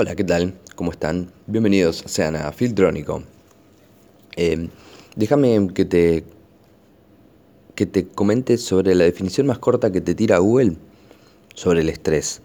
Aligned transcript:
Hola, 0.00 0.14
¿qué 0.14 0.22
tal? 0.22 0.54
¿Cómo 0.76 0.92
están? 0.92 1.32
Bienvenidos 1.48 2.04
sean 2.06 2.36
a 2.36 2.52
Filtrónico. 2.52 3.24
Eh, 4.36 4.68
déjame 5.16 5.70
que 5.74 5.84
te, 5.84 6.22
que 7.74 7.84
te 7.84 8.06
comente 8.06 8.58
sobre 8.58 8.94
la 8.94 9.02
definición 9.02 9.48
más 9.48 9.58
corta 9.58 9.90
que 9.90 10.00
te 10.00 10.14
tira 10.14 10.38
Google 10.38 10.76
sobre 11.52 11.80
el 11.80 11.88
estrés. 11.88 12.42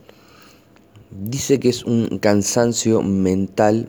Dice 1.12 1.60
que 1.60 1.70
es 1.70 1.84
un 1.84 2.18
cansancio 2.18 3.04
mental 3.04 3.88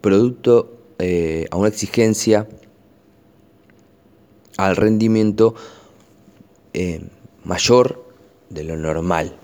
producto 0.00 0.74
eh, 0.98 1.44
a 1.50 1.56
una 1.58 1.68
exigencia 1.68 2.48
al 4.56 4.74
rendimiento 4.74 5.54
eh, 6.72 7.02
mayor 7.44 8.02
de 8.48 8.64
lo 8.64 8.78
normal 8.78 9.36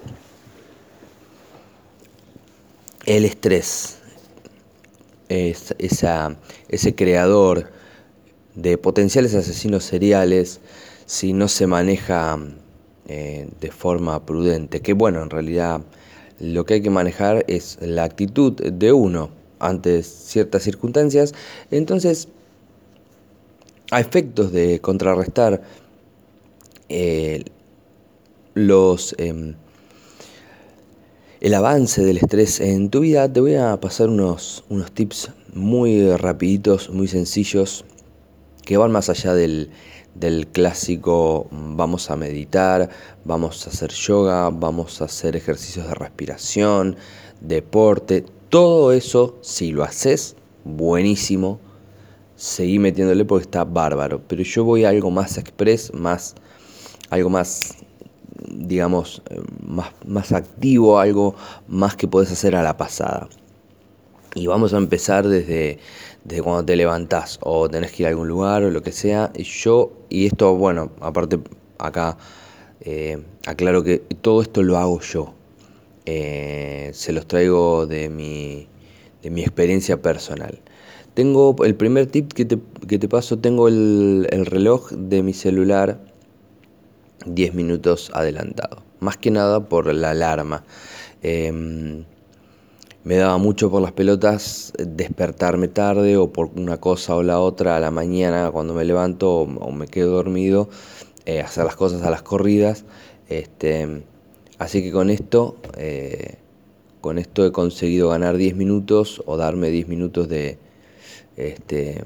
el 3.17 3.27
estrés, 3.27 3.99
es, 5.29 5.75
ese 5.79 6.95
creador 6.95 7.71
de 8.55 8.79
potenciales 8.79 9.35
asesinos 9.35 9.85
seriales, 9.85 10.61
si 11.05 11.35
no 11.35 11.49
se 11.49 11.67
maneja 11.67 12.39
eh, 13.09 13.49
de 13.61 13.71
forma 13.71 14.25
prudente, 14.25 14.81
que 14.81 14.95
bueno, 14.95 15.23
en 15.23 15.29
realidad 15.29 15.83
lo 16.41 16.65
que 16.65 16.75
hay 16.75 16.83
que 16.83 16.89
manejar 16.89 17.45
es 17.49 17.77
la 17.83 18.05
actitud 18.05 18.55
de 18.55 18.93
uno 18.93 19.31
ante 19.59 20.03
ciertas 20.03 20.63
circunstancias, 20.63 21.35
entonces 21.71 22.29
a 23.91 24.01
efectos 24.01 24.53
de 24.53 24.81
contrarrestar 24.81 25.63
eh, 26.89 27.45
los 28.55 29.15
em, 29.19 29.55
el 31.43 31.55
avance 31.55 32.05
del 32.05 32.19
estrés 32.19 32.61
en 32.61 32.89
tu 32.89 33.01
vida, 33.01 33.31
te 33.31 33.41
voy 33.41 33.57
a 33.57 33.81
pasar 33.81 34.09
unos, 34.09 34.63
unos 34.69 34.93
tips 34.93 35.33
muy 35.53 36.17
rapiditos, 36.17 36.89
muy 36.91 37.09
sencillos, 37.09 37.85
que 38.65 38.77
van 38.77 38.93
más 38.93 39.09
allá 39.09 39.35
del, 39.35 39.71
del 40.15 40.47
clásico 40.47 41.49
vamos 41.51 42.13
a 42.13 42.17
meditar, 42.17 42.91
vamos 43.25 43.67
a 43.67 43.71
hacer 43.71 43.91
yoga, 43.91 44.51
vamos 44.51 45.03
a 45.03 45.07
hacer 45.07 45.35
ejercicios 45.35 45.89
de 45.89 45.95
respiración, 45.95 46.95
deporte, 47.41 48.25
todo 48.49 48.93
eso, 48.93 49.37
si 49.41 49.73
lo 49.73 49.83
haces, 49.83 50.37
buenísimo, 50.63 51.59
seguí 52.37 52.79
metiéndole 52.79 53.25
porque 53.25 53.47
está 53.47 53.65
bárbaro, 53.65 54.23
pero 54.29 54.45
yo 54.45 54.63
voy 54.63 54.85
a 54.85 54.91
algo 54.91 55.11
más 55.11 55.39
express, 55.39 55.93
más, 55.93 56.37
algo 57.11 57.31
más 57.31 57.79
digamos, 58.53 59.23
eh, 59.31 59.41
más, 59.67 59.93
más 60.07 60.33
activo, 60.33 60.99
algo 60.99 61.35
más 61.69 61.97
que 61.97 62.07
puedes 62.07 62.31
hacer 62.31 62.55
a 62.55 62.63
la 62.63 62.77
pasada. 62.77 63.29
Y 64.35 64.47
vamos 64.47 64.73
a 64.73 64.79
empezar 64.79 65.27
desde, 65.29 65.79
desde 66.25 66.43
cuando 66.43 66.65
te 66.65 66.77
levantás 66.77 67.39
o 67.43 67.69
tenés 67.69 67.93
que 67.93 68.03
ir 68.03 68.07
a 68.07 68.11
algún 68.11 68.29
lugar 68.29 68.63
o 68.63 68.71
lo 68.71 68.83
que 68.83 68.93
sea. 68.93 69.31
Y 69.35 69.43
yo, 69.43 69.93
y 70.09 70.27
esto, 70.27 70.55
bueno, 70.55 70.91
aparte 71.01 71.39
acá 71.79 72.17
eh, 72.81 73.23
aclaro 73.47 73.83
que 73.83 73.99
todo 73.99 74.43
esto 74.43 74.63
lo 74.63 74.79
hago 74.79 75.01
yo. 75.01 75.35
Eh, 76.07 76.91
se 76.95 77.13
los 77.13 77.27
traigo 77.27 77.87
de 77.87 78.09
mi, 78.09 78.67
de 79.23 79.31
mi 79.31 79.43
experiencia 79.43 80.01
personal. 80.01 80.59
Tengo 81.15 81.55
el 81.65 81.75
primer 81.75 82.07
tip 82.07 82.33
que 82.33 82.45
te, 82.47 82.59
que 82.89 82.99
te 82.99 83.09
paso, 83.09 83.39
tengo 83.39 83.69
el, 83.69 84.27
el 84.31 84.47
reloj 84.47 84.91
de 84.93 85.23
mi 85.23 85.35
celular 85.35 86.01
10 87.27 87.55
minutos 87.55 88.11
adelantado. 88.15 88.83
Más 89.01 89.17
que 89.17 89.31
nada 89.31 89.69
por 89.69 89.93
la 89.93 90.11
alarma. 90.11 90.65
Em, 91.23 92.05
me 93.05 93.17
daba 93.17 93.37
mucho 93.39 93.71
por 93.71 93.83
las 93.83 93.93
pelotas 93.93 94.73
despertarme 94.79 95.67
tarde 95.69 96.17
o 96.17 96.33
por 96.33 96.51
una 96.55 96.79
cosa 96.79 97.17
o 97.17 97.23
la 97.23 97.41
otra 97.41 97.77
a 97.77 97.81
la 97.81 97.91
mañana 97.91 98.51
cuando 98.53 98.75
me 98.75 98.85
levanto 98.85 99.41
o, 99.41 99.73
me 99.73 99.89
quedo 99.89 100.13
dormido, 100.13 100.69
eh, 101.27 101.41
hacer 101.41 101.65
las 101.65 101.75
cosas 101.77 102.03
a 102.03 102.11
las 102.11 102.23
corridas. 102.23 102.85
Este, 103.29 104.05
así 104.59 104.83
que 104.83 104.93
con 104.93 105.11
esto, 105.11 105.57
eh, 105.77 106.37
con 107.01 107.19
esto 107.19 107.45
he 107.45 107.51
conseguido 107.53 108.11
ganar 108.11 108.37
10 108.37 108.55
minutos 108.55 109.23
o 109.27 109.37
darme 109.37 109.71
10 109.71 109.89
minutos 109.89 110.29
de, 110.29 110.59
este, 111.37 112.05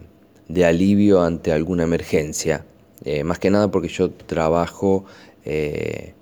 de 0.49 0.65
alivio 0.65 1.23
ante 1.23 1.53
alguna 1.53 1.85
emergencia. 1.85 2.65
Eh, 3.07 3.23
más 3.23 3.39
que 3.39 3.51
nada 3.51 3.71
porque 3.71 3.87
yo 3.87 4.11
trabajo, 4.11 5.05
eh, 5.45 6.13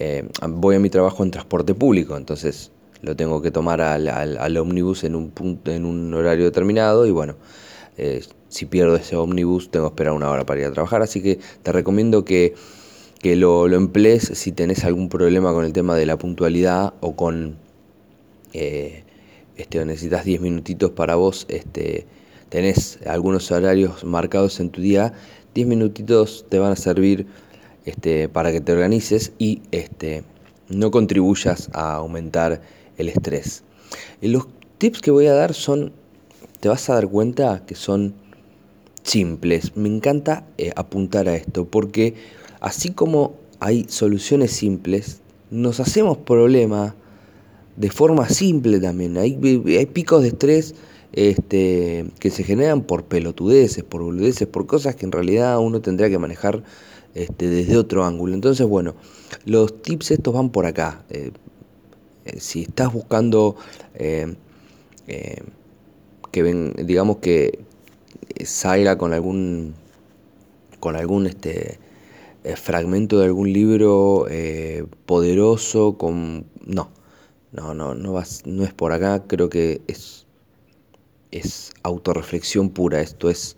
eh, 0.00 0.28
voy 0.48 0.74
a 0.74 0.80
mi 0.80 0.90
trabajo 0.90 1.22
en 1.22 1.30
transporte 1.30 1.74
público, 1.74 2.16
entonces 2.16 2.72
lo 3.02 3.14
tengo 3.14 3.40
que 3.40 3.52
tomar 3.52 3.80
al, 3.80 4.08
al, 4.08 4.56
ómnibus 4.56 5.04
en 5.04 5.14
un, 5.14 5.30
punto, 5.30 5.70
en 5.70 5.84
un 5.84 6.12
horario 6.12 6.44
determinado 6.44 7.06
y 7.06 7.12
bueno, 7.12 7.36
si 8.48 8.66
pierdo 8.66 8.96
ese 8.96 9.14
ómnibus 9.14 9.70
tengo 9.70 9.86
que 9.86 9.92
esperar 9.92 10.12
una 10.12 10.28
hora 10.28 10.44
para 10.44 10.62
ir 10.62 10.66
a 10.66 10.72
trabajar, 10.72 11.02
así 11.02 11.22
que 11.22 11.38
te 11.62 11.70
recomiendo 11.70 12.24
que, 12.24 12.54
que 13.20 13.36
lo, 13.36 13.68
lo, 13.68 13.76
emplees 13.76 14.32
si 14.34 14.50
tenés 14.50 14.84
algún 14.84 15.08
problema 15.08 15.52
con 15.52 15.64
el 15.64 15.72
tema 15.72 15.94
de 15.94 16.04
la 16.04 16.18
puntualidad 16.18 16.94
o 17.00 17.14
con... 17.14 17.58
este, 18.52 19.84
necesitas 19.84 20.24
10 20.24 20.40
minutitos 20.40 20.90
para 20.90 21.14
vos, 21.14 21.46
este, 21.48 22.08
tenés 22.48 22.98
algunos 23.06 23.52
horarios 23.52 24.02
marcados 24.02 24.58
en 24.58 24.70
tu 24.70 24.80
día, 24.80 25.12
10 25.54 25.66
minutitos 25.66 26.46
te 26.48 26.58
van 26.58 26.72
a 26.72 26.76
servir 26.76 27.26
este, 27.84 28.28
para 28.28 28.52
que 28.52 28.60
te 28.60 28.72
organices 28.72 29.32
y 29.38 29.62
este, 29.70 30.24
no 30.68 30.90
contribuyas 30.90 31.70
a 31.72 31.94
aumentar 31.94 32.62
el 32.96 33.08
estrés. 33.08 33.62
Y 34.20 34.28
los 34.28 34.46
tips 34.78 35.00
que 35.00 35.10
voy 35.10 35.26
a 35.26 35.34
dar 35.34 35.54
son, 35.54 35.92
te 36.60 36.68
vas 36.68 36.88
a 36.90 36.94
dar 36.94 37.08
cuenta 37.08 37.64
que 37.66 37.74
son 37.74 38.14
simples. 39.02 39.76
Me 39.76 39.88
encanta 39.88 40.46
eh, 40.58 40.72
apuntar 40.76 41.28
a 41.28 41.36
esto 41.36 41.66
porque 41.66 42.14
así 42.60 42.90
como 42.90 43.34
hay 43.60 43.86
soluciones 43.88 44.52
simples, 44.52 45.20
nos 45.50 45.78
hacemos 45.80 46.18
problemas 46.18 46.94
de 47.76 47.90
forma 47.90 48.28
simple 48.28 48.80
también. 48.80 49.16
Hay, 49.16 49.38
hay 49.66 49.86
picos 49.86 50.22
de 50.22 50.28
estrés 50.28 50.74
este, 51.12 52.06
que 52.18 52.30
se 52.30 52.44
generan 52.44 52.82
por 52.82 53.04
pelotudeces, 53.04 53.84
por 53.84 54.02
boludeces, 54.02 54.48
por 54.48 54.66
cosas 54.66 54.96
que 54.96 55.06
en 55.06 55.12
realidad 55.12 55.58
uno 55.58 55.80
tendría 55.80 56.08
que 56.10 56.18
manejar 56.18 56.62
este, 57.14 57.48
desde 57.48 57.76
otro 57.76 58.04
ángulo. 58.04 58.34
Entonces, 58.34 58.66
bueno, 58.66 58.94
los 59.44 59.82
tips 59.82 60.12
estos 60.12 60.34
van 60.34 60.50
por 60.50 60.66
acá. 60.66 61.04
Eh, 61.10 61.30
eh, 62.24 62.40
si 62.40 62.62
estás 62.62 62.92
buscando 62.92 63.56
eh, 63.94 64.34
que 66.30 66.42
ven, 66.42 66.74
digamos 66.84 67.18
que 67.18 67.60
salga 68.44 68.98
con 68.98 69.12
algún 69.12 69.74
con 70.80 70.96
algún 70.96 71.26
este 71.26 71.78
fragmento 72.56 73.18
de 73.18 73.26
algún 73.26 73.52
libro 73.52 74.26
poderoso 75.06 75.96
con 75.96 76.46
no 76.66 76.90
no 77.54 77.74
no 77.74 77.94
no 77.94 78.12
vas 78.12 78.42
no 78.46 78.64
es 78.64 78.74
por 78.74 78.92
acá 78.92 79.24
creo 79.26 79.48
que 79.48 79.80
es 79.86 80.24
es 81.34 81.72
autorreflexión 81.82 82.70
pura, 82.70 83.00
esto 83.00 83.28
es, 83.28 83.56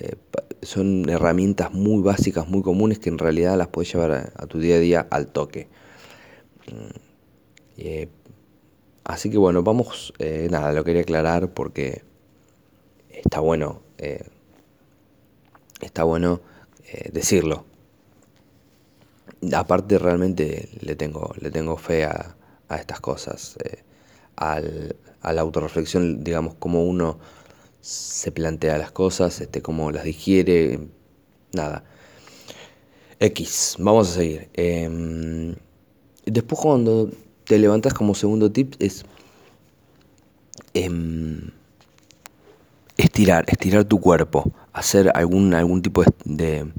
eh, 0.00 0.16
son 0.62 1.08
herramientas 1.08 1.72
muy 1.72 2.02
básicas, 2.02 2.48
muy 2.48 2.62
comunes 2.62 2.98
que 2.98 3.08
en 3.08 3.18
realidad 3.18 3.56
las 3.56 3.68
puedes 3.68 3.92
llevar 3.92 4.32
a, 4.34 4.46
tu 4.46 4.58
día 4.58 4.76
a 4.76 4.78
día 4.80 5.06
al 5.10 5.28
toque. 5.28 5.68
Mm, 6.66 6.98
eh, 7.78 8.08
así 9.04 9.30
que 9.30 9.38
bueno, 9.38 9.62
vamos, 9.62 10.12
eh, 10.18 10.48
nada, 10.50 10.72
lo 10.72 10.82
quería 10.82 11.02
aclarar 11.02 11.50
porque 11.54 12.02
está 13.10 13.38
bueno, 13.38 13.82
está 15.80 16.02
bueno 16.02 16.40
decirlo. 17.12 17.64
Aparte 19.52 19.98
realmente 19.98 20.68
le 20.80 20.96
tengo, 20.96 21.32
le 21.38 21.50
tengo 21.52 21.76
fe 21.76 22.04
a, 22.04 22.37
a 22.68 22.76
estas 22.76 23.00
cosas, 23.00 23.56
al, 24.36 24.96
a 25.20 25.32
la 25.32 25.40
autorreflexión, 25.40 26.22
digamos, 26.22 26.54
cómo 26.58 26.84
uno 26.84 27.18
se 27.80 28.32
plantea 28.32 28.78
las 28.78 28.90
cosas, 28.90 29.40
este, 29.40 29.62
cómo 29.62 29.90
las 29.90 30.04
digiere, 30.04 30.80
nada. 31.52 31.84
X, 33.20 33.76
vamos 33.78 34.10
a 34.10 34.14
seguir. 34.14 34.48
Em, 34.54 35.54
después 36.24 36.60
cuando 36.60 37.10
te 37.44 37.58
levantas 37.58 37.94
como 37.94 38.14
segundo 38.14 38.52
tip 38.52 38.74
es 38.78 39.04
em, 40.74 41.50
estirar, 42.96 43.44
estirar 43.48 43.84
tu 43.84 44.00
cuerpo, 44.00 44.52
hacer 44.72 45.10
algún, 45.14 45.54
algún 45.54 45.82
tipo 45.82 46.04
de 46.24 46.70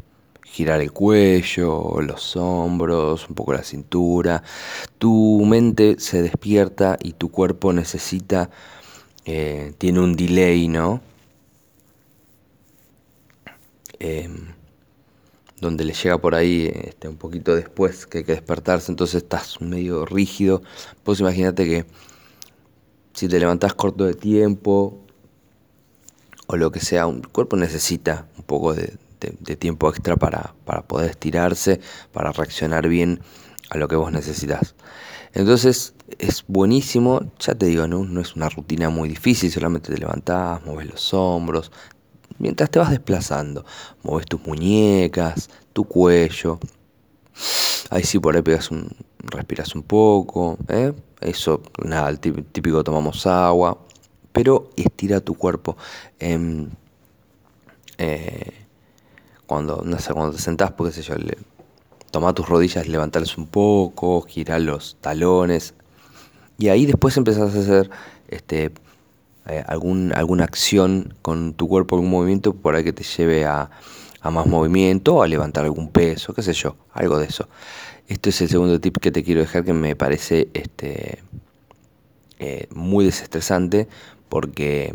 girar 0.51 0.81
el 0.81 0.91
cuello, 0.91 2.01
los 2.01 2.35
hombros, 2.35 3.29
un 3.29 3.35
poco 3.35 3.53
la 3.53 3.63
cintura. 3.63 4.43
Tu 4.97 5.45
mente 5.45 5.99
se 5.99 6.21
despierta 6.21 6.97
y 7.01 7.13
tu 7.13 7.29
cuerpo 7.29 7.71
necesita, 7.73 8.49
eh, 9.25 9.73
tiene 9.77 9.99
un 10.01 10.15
delay, 10.15 10.67
¿no? 10.67 11.01
Em, 13.99 14.53
donde 15.61 15.83
le 15.83 15.93
llega 15.93 16.17
por 16.17 16.35
ahí 16.35 16.71
este, 16.73 17.07
un 17.09 17.17
poquito 17.17 17.53
después 17.55 18.07
que 18.07 18.19
hay 18.19 18.23
que 18.23 18.31
despertarse, 18.31 18.91
entonces 18.91 19.23
estás 19.23 19.61
medio 19.61 20.05
rígido. 20.05 20.61
Pues 21.03 21.19
imagínate 21.19 21.65
que 21.65 21.85
si 23.13 23.27
te 23.27 23.39
levantás 23.39 23.73
corto 23.73 24.05
de 24.05 24.13
tiempo 24.13 24.99
o 26.47 26.55
lo 26.57 26.71
que 26.71 26.79
sea, 26.79 27.07
un 27.07 27.21
cuerpo 27.21 27.57
necesita 27.57 28.27
un 28.37 28.43
poco 28.43 28.73
de, 28.73 28.97
tiempo 29.19 29.89
extra 29.89 30.16
para, 30.16 30.54
para, 30.66 30.81
poder 30.81 31.12
estirarse, 31.12 31.80
para 32.12 32.31
reaccionar 32.31 32.88
bien 32.88 33.19
a 33.69 33.77
lo 33.77 33.88
que 33.88 33.95
vos 33.95 34.12
necesitas. 34.12 34.75
Entonces 35.33 35.94
es 36.18 36.44
buenísimo, 36.48 37.21
ya 37.39 37.54
te 37.54 37.68
digo, 37.68 37.88
¿no? 37.88 38.04
no 38.04 38.21
es 38.21 38.36
una 38.36 38.50
rutina 38.50 38.89
muy 38.89 39.10
difícil, 39.10 39.51
solamente 39.51 39.94
te 39.94 40.00
levantás, 40.00 40.66
mueves 40.66 40.89
los 40.89 41.13
hombros, 41.13 41.71
mientras 42.39 42.71
te 42.71 42.80
vas 42.80 42.89
desplazando, 42.89 43.66
mueves 44.04 44.25
tus 44.25 44.42
muñecas, 44.45 45.50
tu 45.74 45.83
cuello. 45.86 46.60
Ahí 47.92 48.04
sí 48.04 48.19
por 48.19 48.36
ahí 48.36 48.42
pegas 48.42 48.71
un, 48.71 48.89
respiras 49.19 49.75
un 49.75 49.83
poco, 49.83 50.57
¿eh? 50.68 50.94
eso, 51.21 51.62
nada, 51.83 52.10
el 52.10 52.19
típico 52.19 52.83
tomamos 52.83 53.25
agua, 53.27 53.77
pero 54.31 54.69
estira 54.75 55.19
tu 55.19 55.36
cuerpo. 55.36 55.77
Eh, 56.19 56.68
cuando, 59.49 59.81
no 59.83 59.97
sé, 59.97 60.13
cuando 60.13 60.35
te 60.35 60.41
sentás, 60.41 60.71
porque 60.73 60.93
sé 60.93 61.01
yo, 61.01 61.15
le, 61.15 61.35
toma 62.11 62.35
tus 62.35 62.47
rodillas, 62.47 62.87
levantarlas 62.87 63.35
un 63.35 63.47
poco, 63.47 64.21
girar 64.21 64.61
los 64.61 64.95
talones, 65.01 65.73
y 66.59 66.69
ahí 66.69 66.85
después 66.85 67.17
empezás 67.17 67.55
a 67.55 67.59
hacer 67.59 67.89
este, 68.27 68.71
eh, 69.47 69.63
algún, 69.65 70.13
alguna 70.13 70.43
acción 70.43 71.15
con 71.23 71.55
tu 71.55 71.67
cuerpo, 71.67 71.95
algún 71.95 72.11
movimiento 72.11 72.53
por 72.53 72.75
ahí 72.75 72.83
que 72.83 72.93
te 72.93 73.03
lleve 73.03 73.47
a, 73.47 73.71
a 74.21 74.29
más 74.29 74.45
movimiento 74.45 75.23
a 75.23 75.27
levantar 75.27 75.65
algún 75.65 75.89
peso, 75.89 76.31
qué 76.35 76.43
sé 76.43 76.53
yo, 76.53 76.75
algo 76.93 77.17
de 77.17 77.25
eso. 77.25 77.49
Esto 78.07 78.29
es 78.29 78.39
el 78.41 78.49
segundo 78.49 78.79
tip 78.79 78.97
que 78.97 79.11
te 79.11 79.23
quiero 79.23 79.41
dejar 79.41 79.63
que 79.63 79.73
me 79.73 79.95
parece 79.95 80.49
este, 80.53 81.23
eh, 82.37 82.67
muy 82.69 83.03
desestresante 83.03 83.87
porque 84.29 84.93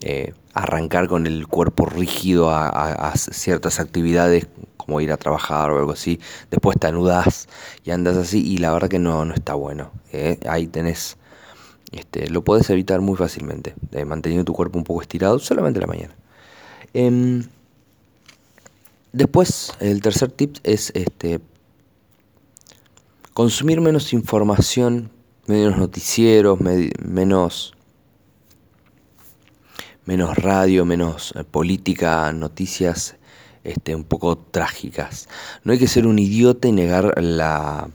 eh, 0.00 0.32
arrancar 0.56 1.06
con 1.06 1.26
el 1.26 1.46
cuerpo 1.46 1.84
rígido 1.84 2.50
a, 2.50 3.12
ciertas 3.14 3.78
actividades 3.78 4.46
como 4.78 5.02
ir 5.02 5.12
a 5.12 5.18
trabajar 5.18 5.70
o 5.70 5.78
algo 5.78 5.92
así, 5.92 6.18
después 6.50 6.78
te 6.78 6.86
anudas 6.86 7.46
y 7.84 7.90
andas 7.90 8.16
así 8.16 8.42
y 8.42 8.56
la 8.56 8.72
verdad 8.72 8.88
que 8.88 8.98
no, 8.98 9.26
no 9.26 9.34
está 9.34 9.52
bueno. 9.52 9.90
Eh. 10.12 10.40
Ahí 10.48 10.66
tenés, 10.66 11.18
este, 11.92 12.30
lo 12.30 12.42
puedes 12.42 12.70
evitar 12.70 13.02
muy 13.02 13.16
fácilmente, 13.16 13.74
manteniendo 14.06 14.46
tu 14.46 14.54
cuerpo 14.54 14.78
un 14.78 14.84
poco 14.84 15.02
estirado 15.02 15.38
solamente 15.38 15.78
en 15.78 15.82
la 15.82 15.86
mañana. 15.88 16.14
Em, 16.94 17.44
después, 19.12 19.74
el 19.80 20.00
tercer 20.00 20.30
tip 20.30 20.56
es 20.62 20.90
este, 20.94 21.40
consumir 23.34 23.82
menos 23.82 24.14
información, 24.14 25.10
menos 25.46 25.76
noticieros, 25.76 26.58
menos, 26.60 27.75
menos 30.06 30.36
radio, 30.36 30.84
menos 30.84 31.34
eh, 31.36 31.44
política, 31.44 32.32
noticias 32.32 33.16
este, 33.64 33.94
un 33.94 34.04
poco 34.04 34.38
trágicas. 34.38 35.28
No 35.64 35.72
hay 35.72 35.78
que 35.78 35.88
ser 35.88 36.06
un 36.06 36.18
idiota 36.18 36.68
y 36.68 36.72
negar 36.72 37.14
la, 37.22 37.90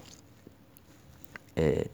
eh, 1.56 1.88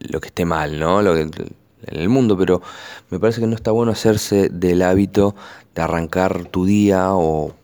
lo 0.00 0.20
que 0.20 0.28
esté 0.28 0.44
mal, 0.44 0.80
¿no? 0.80 1.02
Lo 1.02 1.14
que, 1.14 1.22
en 1.22 2.00
el 2.00 2.08
mundo, 2.08 2.36
pero 2.38 2.62
me 3.10 3.20
parece 3.20 3.40
que 3.40 3.46
no 3.46 3.54
está 3.54 3.70
bueno 3.70 3.92
hacerse 3.92 4.48
del 4.48 4.82
hábito 4.82 5.34
de 5.74 5.82
arrancar 5.82 6.46
tu 6.46 6.64
día 6.64 7.14
o 7.14 7.54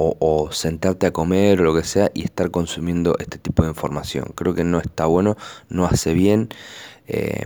o, 0.00 0.48
sentarte 0.52 1.06
a 1.06 1.12
comer 1.12 1.60
o 1.60 1.64
lo 1.64 1.74
que 1.74 1.82
sea 1.82 2.10
y 2.14 2.22
estar 2.22 2.50
consumiendo 2.50 3.16
este 3.18 3.38
tipo 3.38 3.64
de 3.64 3.70
información. 3.70 4.32
Creo 4.34 4.54
que 4.54 4.64
no 4.64 4.78
está 4.78 5.06
bueno, 5.06 5.36
no 5.68 5.86
hace 5.86 6.14
bien, 6.14 6.48
eh, 7.08 7.44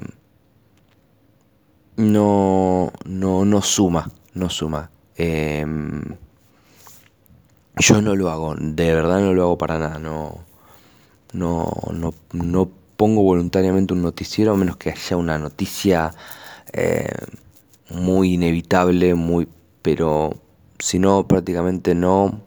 no, 1.97 2.93
no, 3.05 3.45
no 3.45 3.63
suma, 3.63 4.11
no 4.35 4.49
suma. 4.51 4.91
Eh, 5.17 5.65
yo 7.77 8.03
no 8.03 8.15
lo 8.15 8.31
hago, 8.31 8.55
de 8.57 8.95
verdad 8.95 9.21
no 9.21 9.35
lo 9.35 9.43
hago 9.43 9.59
para 9.59 9.79
nada, 9.79 9.99
no, 9.99 10.45
no, 11.33 11.73
no, 11.93 12.15
no 12.33 12.71
pongo 12.97 13.23
voluntariamente 13.23 13.95
un 13.95 14.03
noticiero 14.03 14.53
a 14.53 14.57
menos 14.57 14.77
que 14.77 14.91
haya 14.91 15.17
una 15.17 15.39
noticia 15.39 16.13
eh, 16.73 17.09
muy 17.91 18.35
inevitable, 18.35 19.15
muy, 19.15 19.49
pero 19.83 20.35
si 20.79 20.99
no, 20.99 21.27
prácticamente 21.27 21.95
no, 21.95 22.41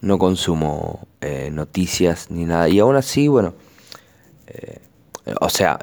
no 0.00 0.18
consumo 0.18 1.06
eh, 1.20 1.50
noticias 1.52 2.30
ni 2.30 2.44
nada. 2.44 2.68
Y 2.68 2.80
aún 2.80 2.96
así, 2.96 3.28
bueno, 3.28 3.54
eh, 4.46 4.80
o 5.40 5.48
sea, 5.48 5.78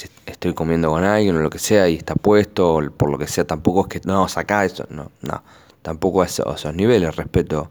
si, 0.00 0.08
estoy 0.26 0.54
comiendo 0.54 0.90
con 0.90 1.04
alguien 1.04 1.36
o 1.36 1.40
lo 1.40 1.50
que 1.50 1.58
sea 1.58 1.88
y 1.88 1.96
está 1.96 2.14
puesto, 2.14 2.76
o 2.76 2.90
por 2.90 3.10
lo 3.10 3.18
que 3.18 3.26
sea, 3.26 3.46
tampoco 3.46 3.82
es 3.82 3.86
que, 3.88 4.08
no, 4.08 4.28
saca 4.28 4.64
eso, 4.64 4.86
no, 4.90 5.10
no, 5.22 5.42
tampoco 5.82 6.22
a 6.22 6.26
esos, 6.26 6.74
niveles, 6.74 7.16
respeto 7.16 7.70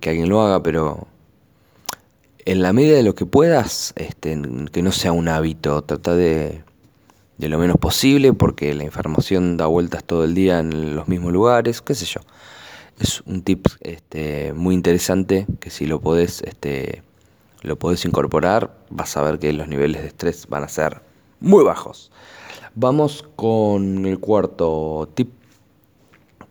que 0.00 0.10
alguien 0.10 0.28
lo 0.28 0.42
haga, 0.42 0.62
pero 0.62 1.06
en 2.44 2.62
la 2.62 2.72
medida 2.72 2.96
de 2.96 3.02
lo 3.04 3.14
que 3.14 3.26
puedas, 3.26 3.92
este, 3.96 4.40
que 4.72 4.82
no 4.82 4.92
sea 4.92 5.12
un 5.12 5.28
hábito, 5.28 5.82
trata 5.82 6.14
de 6.16 6.64
de 7.42 7.48
lo 7.48 7.58
menos 7.58 7.76
posible 7.76 8.32
porque 8.32 8.72
la 8.72 8.84
información 8.84 9.56
da 9.56 9.66
vueltas 9.66 10.04
todo 10.04 10.22
el 10.22 10.32
día 10.32 10.60
en 10.60 10.94
los 10.94 11.08
mismos 11.08 11.32
lugares, 11.32 11.82
qué 11.82 11.94
sé 11.94 12.06
yo. 12.06 12.20
Es 13.00 13.20
un 13.22 13.42
tip 13.42 13.66
este, 13.80 14.52
muy 14.52 14.76
interesante 14.76 15.46
que 15.58 15.68
si 15.68 15.86
lo 15.86 16.00
podés, 16.00 16.42
este, 16.42 17.02
lo 17.62 17.76
podés 17.76 18.04
incorporar, 18.04 18.76
vas 18.90 19.16
a 19.16 19.22
ver 19.22 19.40
que 19.40 19.52
los 19.52 19.66
niveles 19.66 20.02
de 20.02 20.08
estrés 20.08 20.46
van 20.46 20.62
a 20.62 20.68
ser 20.68 21.00
muy 21.42 21.64
bajos. 21.64 22.10
Vamos 22.74 23.28
con 23.36 24.06
el 24.06 24.18
cuarto 24.18 25.10
tip 25.14 25.30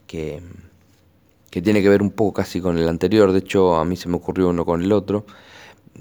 que, 0.05 0.41
que 1.49 1.61
tiene 1.61 1.81
que 1.81 1.89
ver 1.89 2.01
un 2.01 2.11
poco 2.11 2.33
casi 2.33 2.61
con 2.61 2.77
el 2.77 2.88
anterior, 2.88 3.31
de 3.31 3.39
hecho 3.39 3.75
a 3.75 3.85
mí 3.85 3.95
se 3.95 4.09
me 4.09 4.17
ocurrió 4.17 4.49
uno 4.49 4.65
con 4.65 4.83
el 4.83 4.91
otro. 4.91 5.25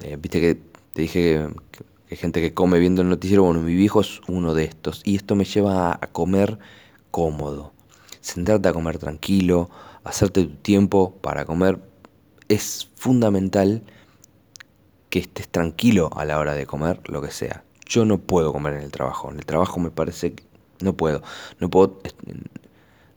Eh, 0.03 0.17
viste 0.21 0.41
que 0.41 0.55
te 0.93 1.03
dije 1.03 1.49
que 1.71 1.85
hay 2.11 2.17
gente 2.17 2.41
que 2.41 2.53
come 2.53 2.79
viendo 2.79 3.03
el 3.03 3.09
noticiero, 3.09 3.45
bueno, 3.45 3.63
mi 3.63 3.75
viejo 3.75 4.01
es 4.01 4.21
uno 4.29 4.53
de 4.55 4.65
estos. 4.65 5.03
Y 5.05 5.17
esto 5.17 5.37
me 5.37 5.45
lleva 5.45 5.93
a 5.93 6.07
comer 6.09 6.59
cómodo, 7.11 7.73
sentarte 8.21 8.69
a 8.69 8.73
comer 8.73 8.99
tranquilo, 8.99 9.71
hacerte 10.05 10.45
tu 10.45 10.57
tiempo 10.57 11.15
para 11.21 11.45
comer. 11.45 11.79
Es 12.49 12.91
fundamental 12.97 13.85
que 15.09 15.21
estés 15.21 15.49
tranquilo 15.49 16.11
a 16.17 16.25
la 16.25 16.39
hora 16.39 16.55
de 16.55 16.67
comer, 16.67 17.01
lo 17.09 17.23
que 17.23 17.31
sea. 17.31 17.65
Yo 17.91 18.05
no 18.05 18.19
puedo 18.19 18.53
comer 18.53 18.75
en 18.75 18.83
el 18.83 18.93
trabajo. 18.93 19.31
En 19.31 19.39
el 19.39 19.45
trabajo 19.45 19.81
me 19.81 19.91
parece 19.91 20.35
que 20.35 20.45
no 20.81 20.95
puedo. 20.97 21.23
No 21.59 21.69
puedo 21.69 22.01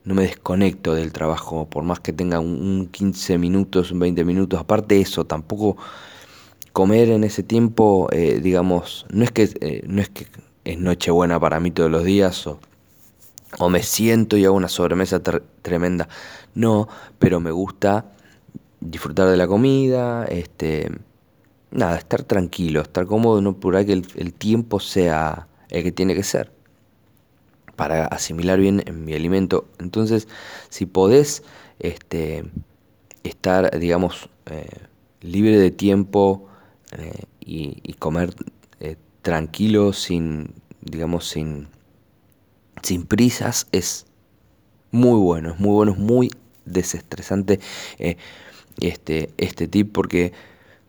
no 0.06 0.16
me 0.16 0.24
desconecto 0.24 0.96
del 0.96 1.14
trabajo, 1.14 1.70
por 1.70 1.84
más 1.84 2.00
que 2.00 2.12
tenga 2.12 2.40
un, 2.40 2.90
15 2.92 3.38
minutos, 3.38 3.92
un 3.92 4.00
20 4.00 4.26
minutos. 4.26 4.60
Aparte 4.60 4.96
de 4.96 5.02
eso, 5.02 5.26
tampoco 5.26 5.78
comer 6.74 7.10
en 7.10 7.24
ese 7.24 7.44
tiempo, 7.44 8.10
eh, 8.12 8.40
digamos, 8.42 9.06
no 9.12 9.24
es 9.24 9.32
que 9.32 9.50
eh, 9.62 9.84
no 9.88 10.02
es 10.02 10.10
que 10.10 10.28
es 10.66 10.78
Nochebuena 10.80 11.40
para 11.40 11.60
mí 11.60 11.72
todos 11.72 11.92
los 11.92 12.04
días 12.04 12.48
o, 12.48 12.60
o 13.60 13.70
me 13.70 13.84
siento 13.84 14.38
y 14.38 14.46
hago 14.46 14.56
una 14.56 14.70
sobremesa 14.70 15.22
tremenda. 15.62 16.10
No, 16.56 16.90
pero 17.20 17.40
me 17.40 17.52
gusta 17.52 18.06
disfrutar 18.82 19.30
de 19.30 19.38
la 19.38 19.48
comida, 19.48 20.26
este, 20.26 20.90
nada, 21.74 21.98
estar 21.98 22.24
tranquilo, 22.24 22.82
estar 22.82 23.06
cómodo, 23.06 23.42
no 23.42 23.60
por 23.60 23.84
que 23.86 23.94
el, 23.94 24.34
tiempo 24.34 24.80
sea 24.80 25.48
el 25.70 25.84
que 25.84 25.92
tiene 25.92 26.16
que 26.16 26.24
ser 26.24 26.52
para 27.76 28.06
asimilar 28.06 28.60
bien 28.60 28.84
mi 28.92 29.14
alimento. 29.14 29.68
Entonces, 29.80 30.28
si 30.70 30.86
podés 30.86 31.44
este, 31.80 32.46
estar, 33.24 33.78
digamos, 33.80 34.30
eh, 34.46 34.70
libre 35.22 35.58
de 35.58 35.72
tiempo, 35.72 36.48
eh, 36.98 37.24
y, 37.40 37.94
comer 37.94 38.36
eh, 38.80 38.96
tranquilo, 39.22 39.94
sin, 39.94 40.54
digamos, 40.82 41.28
sin, 41.28 41.68
sin 42.84 43.06
prisas, 43.06 43.68
es 43.72 44.06
muy 44.92 45.20
bueno, 45.20 45.54
es 45.54 45.60
muy 45.60 45.72
bueno, 45.72 45.92
es 45.94 45.98
muy 45.98 46.32
desestresante 46.66 47.60
este, 48.80 49.32
este 49.38 49.68
tip 49.68 49.92
porque 49.92 50.34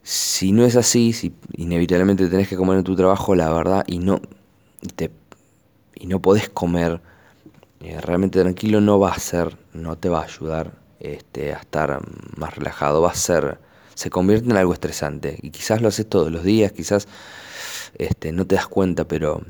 si 0.05 0.53
no 0.53 0.65
es 0.65 0.77
así, 0.77 1.13
si 1.13 1.35
inevitablemente 1.57 2.29
tenés 2.29 2.47
que 2.47 2.57
comer 2.57 2.79
en 2.79 2.85
tu 2.85 2.95
trabajo, 2.95 3.35
la 3.35 3.51
verdad, 3.53 3.85
y 3.89 3.99
no, 3.99 4.21
te, 4.95 5.11
y 5.97 6.07
no 6.07 6.21
podés 6.21 6.49
comer 6.49 7.01
realmente 8.01 8.41
tranquilo, 8.41 8.81
no 8.81 8.99
va 8.99 9.11
a 9.11 9.19
ser, 9.19 9.59
no 9.73 9.97
te 9.97 10.09
va 10.09 10.21
a 10.21 10.25
ayudar 10.25 10.73
este, 11.01 11.53
a 11.53 11.59
estar 11.59 12.01
más 12.37 12.55
relajado, 12.55 13.03
va 13.03 13.11
a 13.11 13.15
ser 13.15 13.59
se 13.95 14.11
convierte 14.11 14.51
en 14.51 14.57
algo 14.57 14.73
estresante. 14.73 15.39
Y 15.43 15.51
quizás 15.51 15.81
lo 15.81 15.89
haces 15.89 16.09
todos 16.09 16.31
los 16.31 16.45
días, 16.45 16.73
quizás 16.73 17.09
este, 17.97 18.33
no 18.33 18.47
te 18.47 18.57
das 18.57 18.67
cuenta, 18.67 19.07
pero 19.07 19.43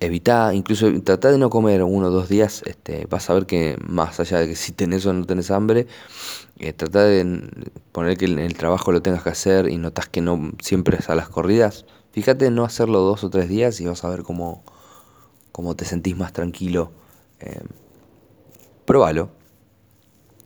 evita, 0.00 0.54
incluso 0.54 0.90
trata 1.02 1.30
de 1.30 1.38
no 1.38 1.50
comer 1.50 1.82
uno 1.82 2.08
o 2.08 2.10
dos 2.10 2.28
días, 2.28 2.62
este, 2.66 3.06
vas 3.06 3.28
a 3.30 3.34
ver 3.34 3.46
que 3.46 3.76
más 3.86 4.18
allá 4.20 4.38
de 4.38 4.48
que 4.48 4.56
si 4.56 4.72
tenés 4.72 5.06
o 5.06 5.12
no 5.12 5.24
tenés 5.24 5.50
hambre, 5.50 5.86
eh, 6.58 6.72
trata 6.72 7.04
de 7.04 7.40
poner 7.94 8.18
que 8.18 8.26
el 8.26 8.54
trabajo 8.58 8.92
lo 8.92 9.00
tengas 9.00 9.22
que 9.22 9.30
hacer 9.30 9.70
y 9.70 9.78
notas 9.78 10.10
que 10.10 10.20
no 10.20 10.52
siempre 10.60 10.98
es 10.98 11.08
a 11.08 11.14
las 11.14 11.30
corridas, 11.30 11.86
Fíjate 12.14 12.48
no 12.52 12.62
hacerlo 12.64 13.00
dos 13.00 13.24
o 13.24 13.28
tres 13.28 13.48
días 13.48 13.80
y 13.80 13.86
vas 13.86 14.04
a 14.04 14.08
ver 14.08 14.22
cómo, 14.22 14.62
cómo 15.50 15.74
te 15.74 15.84
sentís 15.84 16.16
más 16.16 16.32
tranquilo. 16.32 16.92
Eh. 17.40 17.60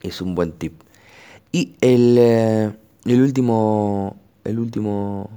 Es 0.01 0.23
un 0.23 0.35
buen 0.35 0.53
tip. 0.53 0.81
Y 1.53 1.77
el, 1.83 2.17
eh, 2.19 2.73
el, 3.05 3.21
último, 3.21 4.17
el 4.45 4.59
último 4.59 5.29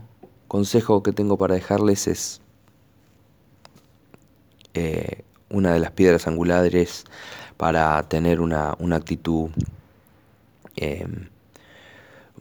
consejo 0.47 1.03
que 1.03 1.11
tengo 1.11 1.37
para 1.37 1.55
dejarles 1.55 2.07
es 2.07 2.41
eh, 4.73 5.25
una 5.49 5.73
de 5.73 5.81
las 5.81 5.91
piedras 5.91 6.27
angulares 6.27 7.03
para 7.57 8.01
tener 8.03 8.39
una, 8.39 8.73
una 8.79 8.95
actitud 8.95 9.49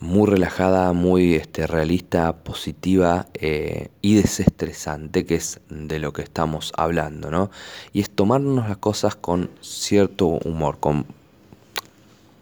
muy 0.01 0.27
relajada, 0.27 0.95
muy 0.95 1.35
este, 1.35 1.67
realista, 1.67 2.33
positiva 2.33 3.27
eh, 3.35 3.89
y 4.01 4.15
desestresante, 4.15 5.27
que 5.27 5.35
es 5.35 5.61
de 5.69 5.99
lo 5.99 6.15
que 6.15 6.23
estamos 6.23 6.73
hablando, 6.77 7.31
¿no? 7.31 7.51
Y 7.93 8.01
es 8.01 8.11
tomarnos 8.11 8.67
las 8.67 8.79
cosas 8.79 9.15
con 9.15 9.51
cierto 9.61 10.27
humor, 10.27 10.79
con, 10.81 11.05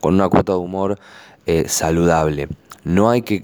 con 0.00 0.14
una 0.14 0.28
cuota 0.28 0.52
de 0.52 0.58
humor 0.58 1.00
eh, 1.46 1.68
saludable. 1.68 2.48
No 2.84 3.10
hay 3.10 3.22
que... 3.22 3.42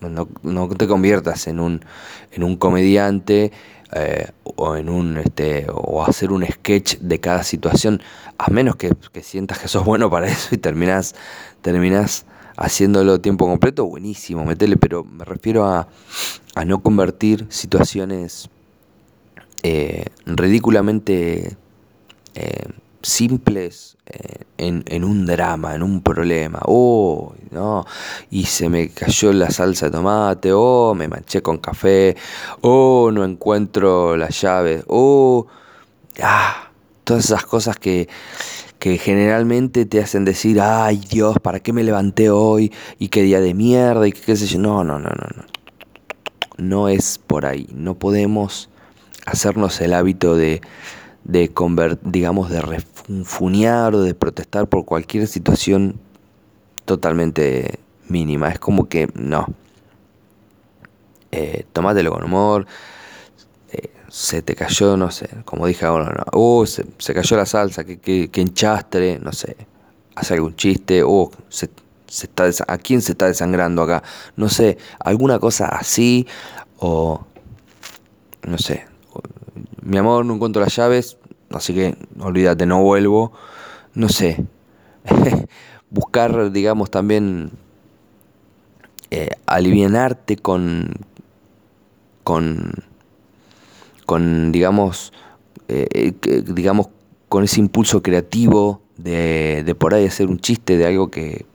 No, 0.00 0.28
no, 0.42 0.68
te 0.68 0.86
conviertas 0.86 1.46
en 1.46 1.60
un, 1.60 1.80
en 2.30 2.44
un 2.44 2.56
comediante 2.56 3.52
eh, 3.94 4.28
o 4.44 4.76
en 4.76 4.90
un 4.90 5.16
este 5.16 5.66
o 5.72 6.04
hacer 6.04 6.30
un 6.30 6.44
sketch 6.44 6.98
de 6.98 7.20
cada 7.20 7.42
situación 7.42 8.02
a 8.36 8.50
menos 8.50 8.76
que, 8.76 8.92
que 9.12 9.22
sientas 9.22 9.58
que 9.58 9.66
sos 9.66 9.82
bueno 9.82 10.10
para 10.10 10.26
eso 10.26 10.54
y 10.54 10.58
terminas 10.58 11.14
terminas 11.62 12.26
haciéndolo 12.56 13.20
tiempo 13.20 13.46
completo, 13.46 13.84
buenísimo, 13.86 14.44
metele, 14.44 14.76
pero 14.76 15.04
me 15.04 15.24
refiero 15.24 15.64
a, 15.66 15.88
a 16.54 16.64
no 16.64 16.82
convertir 16.82 17.46
situaciones 17.48 18.48
eh, 19.62 20.04
ridículamente 20.26 21.56
eh, 22.34 22.68
simples 23.02 23.96
eh, 24.06 24.44
en, 24.58 24.84
en, 24.86 25.04
un 25.04 25.26
drama, 25.26 25.74
en 25.74 25.82
un 25.82 26.02
problema. 26.02 26.60
Oh, 26.66 27.34
no, 27.50 27.86
y 28.30 28.44
se 28.44 28.68
me 28.68 28.90
cayó 28.90 29.32
la 29.32 29.50
salsa 29.50 29.86
de 29.86 29.92
tomate, 29.92 30.52
oh, 30.52 30.94
me 30.94 31.08
manché 31.08 31.42
con 31.42 31.58
café, 31.58 32.16
oh, 32.60 33.10
no 33.12 33.24
encuentro 33.24 34.16
las 34.16 34.40
llaves, 34.40 34.84
oh, 34.88 35.46
ah, 36.22 36.70
todas 37.04 37.24
esas 37.24 37.44
cosas 37.46 37.78
que 37.78 38.08
que 38.78 38.98
generalmente 38.98 39.86
te 39.86 40.00
hacen 40.00 40.24
decir, 40.24 40.60
ay 40.60 40.98
Dios, 41.10 41.38
¿para 41.40 41.60
qué 41.60 41.72
me 41.72 41.82
levanté 41.82 42.30
hoy? 42.30 42.72
Y 42.98 43.08
qué 43.08 43.22
día 43.22 43.40
de 43.40 43.54
mierda, 43.54 44.06
y 44.06 44.12
qué 44.12 44.36
sé 44.36 44.46
yo. 44.46 44.58
No, 44.58 44.84
no, 44.84 44.98
no, 44.98 45.10
no, 45.10 45.26
no. 45.36 45.44
No 46.56 46.88
es 46.88 47.18
por 47.18 47.46
ahí. 47.46 47.68
No 47.72 47.94
podemos 47.94 48.68
hacernos 49.26 49.80
el 49.80 49.94
hábito 49.94 50.36
de, 50.36 50.60
de 51.24 51.50
digamos, 52.02 52.50
de 52.50 52.60
refunfuñar 52.60 53.94
o 53.94 54.02
de 54.02 54.14
protestar 54.14 54.68
por 54.68 54.84
cualquier 54.84 55.26
situación 55.26 55.98
totalmente 56.84 57.78
mínima. 58.08 58.48
Es 58.48 58.58
como 58.58 58.88
que 58.88 59.08
no. 59.14 59.46
Eh, 61.32 61.64
tomátelo 61.72 62.12
con 62.12 62.22
humor, 62.22 62.66
se 64.14 64.42
te 64.42 64.54
cayó, 64.54 64.96
no 64.96 65.10
sé, 65.10 65.28
como 65.44 65.66
dije 65.66 65.86
ahora, 65.86 66.24
no, 66.32 66.40
uh, 66.40 66.64
se, 66.66 66.84
cayó 67.12 67.36
la 67.36 67.46
salsa, 67.46 67.82
que, 67.82 67.98
que, 67.98 68.40
enchastre, 68.40 69.18
no 69.18 69.32
sé, 69.32 69.56
hace 70.14 70.34
algún 70.34 70.54
chiste, 70.54 71.02
uh, 71.02 71.28
se, 71.48 71.68
está 72.06 72.44
¿a 72.68 72.78
quién 72.78 73.02
se 73.02 73.10
está 73.10 73.26
desangrando 73.26 73.82
acá? 73.82 74.04
No 74.36 74.48
sé, 74.48 74.78
alguna 75.00 75.40
cosa 75.40 75.66
así, 75.66 76.28
o 76.78 77.26
no 78.46 78.56
sé, 78.56 78.86
mi 79.82 79.98
amor, 79.98 80.24
no 80.24 80.34
encuentro 80.36 80.62
las 80.62 80.76
llaves, 80.76 81.18
así 81.50 81.74
que 81.74 81.96
olvídate, 82.20 82.66
no 82.66 82.82
vuelvo, 82.82 83.32
no 83.94 84.08
sé, 84.08 84.46
buscar, 85.90 86.52
digamos, 86.52 86.88
también 86.88 87.50
eh, 89.10 89.30
alivianarte 89.46 90.36
con, 90.36 90.94
con 92.22 92.93
con, 94.06 94.52
digamos, 94.52 95.12
eh, 95.68 96.12
digamos, 96.46 96.88
con 97.28 97.44
ese 97.44 97.60
impulso 97.60 98.02
creativo 98.02 98.82
de, 98.96 99.62
de, 99.64 99.74
por 99.74 99.94
ahí 99.94 100.06
hacer 100.06 100.28
un 100.28 100.38
chiste 100.38 100.76
de 100.76 100.86
algo 100.86 101.10
que, 101.10 101.46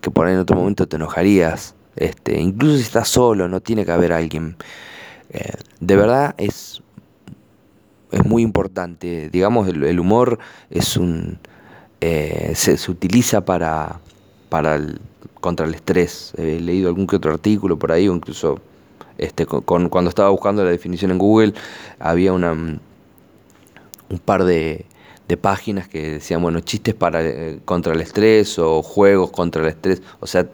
que 0.00 0.10
por 0.10 0.26
ahí 0.26 0.34
en 0.34 0.40
otro 0.40 0.56
momento 0.56 0.86
te 0.86 0.96
enojarías. 0.96 1.74
Este, 1.96 2.40
incluso 2.40 2.76
si 2.76 2.82
estás 2.82 3.08
solo, 3.08 3.48
no 3.48 3.60
tiene 3.60 3.84
que 3.84 3.92
haber 3.92 4.12
alguien. 4.12 4.56
Eh, 5.30 5.52
de 5.80 5.96
verdad 5.96 6.34
es, 6.38 6.82
es 8.10 8.24
muy 8.24 8.42
importante. 8.42 9.30
Digamos, 9.30 9.68
el, 9.68 10.00
humor 10.00 10.38
es 10.70 10.96
un. 10.96 11.38
Eh, 12.00 12.52
se, 12.54 12.76
se, 12.76 12.90
utiliza 12.90 13.44
para, 13.44 14.00
para 14.48 14.76
el, 14.76 15.00
contra 15.40 15.66
el 15.66 15.74
estrés. 15.74 16.32
He 16.36 16.60
leído 16.60 16.88
algún 16.88 17.06
que 17.06 17.16
otro 17.16 17.32
artículo 17.32 17.78
por 17.78 17.92
ahí, 17.92 18.08
o 18.08 18.14
incluso 18.14 18.60
este, 19.18 19.46
cuando 19.46 20.08
estaba 20.08 20.30
buscando 20.30 20.64
la 20.64 20.70
definición 20.70 21.10
en 21.10 21.18
Google, 21.18 21.54
había 21.98 22.32
una, 22.32 22.52
un 22.52 24.18
par 24.24 24.44
de, 24.44 24.86
páginas 25.40 25.88
que 25.88 26.10
decían, 26.10 26.42
bueno, 26.42 26.60
chistes 26.60 26.94
para, 26.94 27.22
eh, 27.22 27.58
contra 27.64 27.94
el 27.94 28.02
estrés 28.02 28.58
o 28.58 28.82
juegos 28.82 29.30
contra 29.30 29.62
el 29.62 29.68
estrés. 29.68 30.02
O 30.20 30.26
sea, 30.26 30.46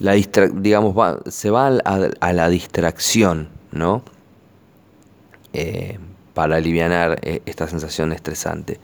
la 0.00 0.14
digamos, 0.14 0.96
se 1.28 1.50
va 1.50 1.68
a, 1.68 2.32
la 2.32 2.48
distracción, 2.48 3.48
¿no? 3.70 4.02
Eh, 5.52 6.00
para 6.34 6.56
aliviar 6.56 7.20
eh, 7.22 7.42
esta 7.46 7.68
sensación 7.68 8.12
estresante. 8.12 8.80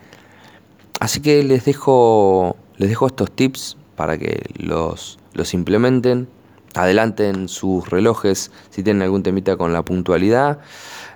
Así 1.01 1.21
que 1.21 1.43
les 1.43 1.65
dejo, 1.65 2.57
les 2.77 2.91
dejo 2.91 3.09
estos 3.09 3.33
tips 3.33 3.77
para 3.97 4.19
que 4.19 4.41
los, 4.57 5.19
los 5.33 5.53
implementen 5.53 6.29
adelanten 6.75 7.49
sus 7.49 7.89
relojes 7.89 8.51
si 8.71 8.83
tienen 8.83 9.03
algún 9.03 9.23
temita 9.23 9.57
con 9.57 9.73
la 9.73 9.83
puntualidad. 9.83 10.61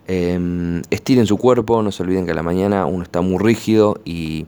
Em, 0.07 0.83
estiren 0.91 1.27
su 1.27 1.39
cuerpo, 1.39 1.83
no 1.83 1.91
se 1.91 2.03
olviden 2.03 2.27
que 2.27 2.33
a 2.33 2.35
la 2.35 2.43
mañana 2.43 2.87
uno 2.87 3.03
está 3.03 3.21
muy 3.21 3.39
rígido 3.39 4.01
y 4.05 4.47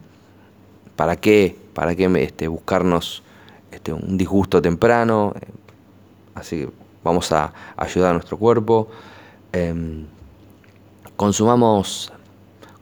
¿para 0.97 1.17
qué? 1.17 1.57
¿Para 1.73 1.95
qué 1.95 2.11
este, 2.23 2.49
buscarnos 2.49 3.23
este, 3.71 3.93
un 3.93 4.19
disgusto 4.19 4.61
temprano? 4.61 5.35
Así 6.35 6.61
que 6.61 6.71
vamos 7.03 7.33
a 7.33 7.53
ayudar 7.77 8.11
a 8.11 8.13
nuestro 8.15 8.37
cuerpo. 8.37 8.89
Em, 9.53 10.07
consumamos, 11.17 12.13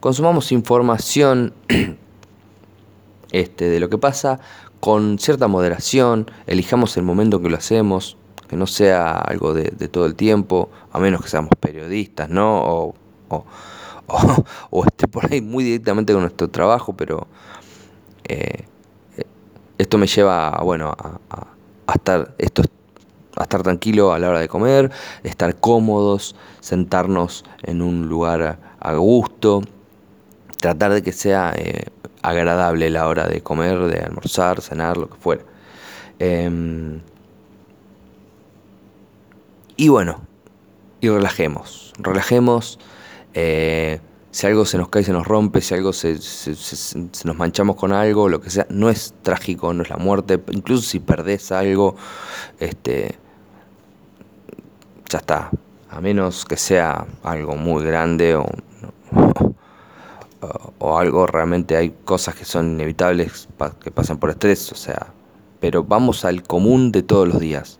consumamos 0.01 0.51
información 0.51 1.53
este, 3.31 3.69
de 3.69 3.79
lo 3.79 3.89
que 3.89 3.97
pasa 3.97 4.39
con 4.85 5.17
cierta 5.17 5.47
moderación, 5.47 6.29
elijamos 6.45 6.95
el 6.95 7.01
momento 7.01 7.41
que 7.41 7.49
lo 7.49 7.57
hacemos, 7.57 8.17
que 8.47 8.55
no 8.55 8.67
sea 8.67 9.17
algo 9.17 9.55
de, 9.55 9.71
todo 9.87 10.05
el 10.05 10.13
tiempo, 10.13 10.69
a 10.91 10.99
menos 10.99 11.23
que 11.23 11.27
seamos 11.27 11.49
periodistas, 11.59 12.29
¿no? 12.29 12.61
O, 12.61 12.95
o, 13.29 13.45
o, 14.69 14.85
esté 14.85 15.07
por 15.07 15.25
ahí 15.25 15.41
muy 15.41 15.63
directamente 15.63 16.13
con 16.13 16.21
nuestro 16.21 16.51
trabajo, 16.51 16.93
pero 16.93 17.25
eh, 18.25 18.65
esto 19.79 19.97
me 19.97 20.05
lleva 20.05 20.49
a, 20.49 20.61
bueno, 20.61 20.95
a, 21.31 21.93
estar, 21.95 22.35
esto, 22.37 22.61
a 23.37 23.41
estar 23.41 23.63
tranquilo 23.63 24.13
a 24.13 24.19
la 24.19 24.29
hora 24.29 24.39
de 24.39 24.47
comer, 24.47 24.91
estar 25.23 25.55
cómodos, 25.55 26.35
sentarnos 26.59 27.43
en 27.63 27.81
un 27.81 28.07
lugar 28.07 28.59
a 28.79 28.93
gusto, 28.93 29.63
tratar 30.61 30.93
de 30.93 31.01
que 31.01 31.11
sea 31.11 31.55
eh, 31.57 31.87
agradable 32.29 32.89
la 32.89 33.07
hora 33.07 33.27
de 33.27 33.41
comer, 33.41 33.79
de 33.79 33.99
almorzar, 33.99 34.61
cenar, 34.61 34.97
lo 34.97 35.09
que 35.09 35.17
fuera. 35.17 35.43
Em, 36.19 37.01
y 39.77 39.89
bueno, 39.89 40.21
y 41.01 41.09
relajemos, 41.09 41.93
relajemos. 41.99 42.79
Eh, 43.33 43.99
si 44.31 44.47
algo 44.47 44.65
se 44.65 44.77
nos 44.77 44.89
cae, 44.89 45.03
se 45.03 45.13
nos 45.13 45.25
rompe, 45.25 45.61
si 45.61 45.75
algo 45.75 45.93
se, 45.93 46.17
nos 47.23 47.37
manchamos 47.37 47.75
con 47.77 47.93
algo, 47.93 48.27
lo 48.27 48.41
que 48.41 48.49
sea, 48.49 48.65
no 48.69 48.89
es 48.89 49.13
trágico, 49.21 49.73
no 49.73 49.83
es 49.83 49.89
la 49.89 49.97
muerte. 49.97 50.41
Incluso 50.51 50.83
si 50.83 50.99
perdés 50.99 51.51
algo, 51.51 51.95
este, 52.59 53.15
ya 55.09 55.19
está. 55.19 55.51
A 55.89 56.01
menos 56.01 56.43
que 56.43 56.57
sea 56.57 57.05
algo 57.23 57.55
muy 57.55 57.85
grande 57.85 58.35
o 58.35 58.45
o 60.85 60.97
algo, 60.97 61.25
realmente 61.25 61.75
hay 61.75 61.95
cosas 62.05 62.35
que 62.35 62.45
son 62.45 62.73
inevitables 62.73 63.47
que 63.83 63.91
pasan 63.91 64.17
por 64.17 64.29
estrés, 64.29 64.71
o 64.71 64.75
sea, 64.75 65.07
pero 65.59 65.83
vamos 65.83 66.25
al 66.25 66.43
común 66.43 66.91
de 66.91 67.01
todos 67.01 67.27
los 67.27 67.39
días. 67.39 67.79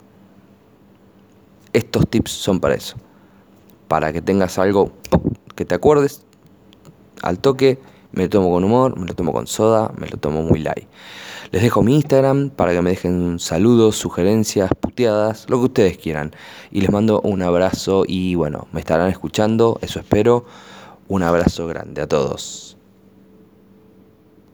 Estos 1.73 2.09
tips 2.09 2.31
son 2.31 2.59
para 2.59 2.75
eso, 2.75 2.95
para 3.87 4.11
que 4.11 4.21
tengas 4.21 4.57
algo 4.57 4.91
que 5.55 5.65
te 5.65 5.75
acuerdes 5.75 6.25
al 7.21 7.39
toque 7.39 7.79
Me 8.11 8.23
lo 8.23 8.29
tomo 8.29 8.49
con 8.49 8.63
humor, 8.63 8.97
me 8.97 9.05
lo 9.05 9.13
tomo 9.13 9.33
con 9.33 9.45
soda, 9.45 9.91
me 9.97 10.07
lo 10.07 10.17
tomo 10.17 10.41
muy 10.41 10.59
light. 10.59 10.87
Les 11.51 11.61
dejo 11.61 11.83
mi 11.83 11.95
Instagram 11.95 12.49
para 12.49 12.71
que 12.71 12.81
me 12.81 12.91
dejen 12.91 13.39
saludos, 13.39 13.97
sugerencias, 13.97 14.69
puteadas, 14.79 15.45
lo 15.49 15.59
que 15.59 15.65
ustedes 15.65 15.97
quieran. 15.97 16.31
Y 16.71 16.79
les 16.81 16.91
mando 16.91 17.19
un 17.21 17.41
abrazo 17.41 18.05
y 18.07 18.35
bueno, 18.35 18.67
me 18.71 18.79
estarán 18.79 19.09
escuchando, 19.09 19.79
eso 19.81 19.99
espero. 19.99 20.45
Un 21.09 21.23
abrazo 21.23 21.67
grande 21.67 22.01
a 22.01 22.07
todos. 22.07 22.64